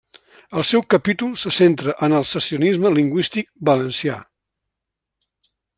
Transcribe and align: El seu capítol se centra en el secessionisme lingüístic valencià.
El 0.59 0.63
seu 0.69 0.83
capítol 0.93 1.35
se 1.41 1.51
centra 1.57 1.93
en 2.07 2.17
el 2.21 2.25
secessionisme 2.31 2.93
lingüístic 2.97 3.53
valencià. 3.73 4.21